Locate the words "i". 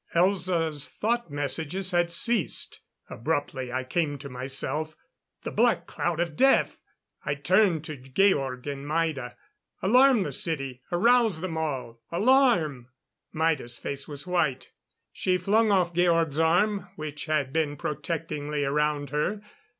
3.71-3.83, 7.23-7.35